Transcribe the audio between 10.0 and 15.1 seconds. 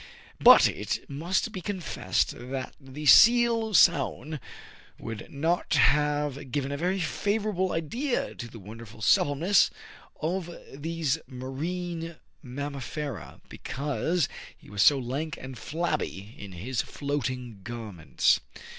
of these marine mam mifera, because he was so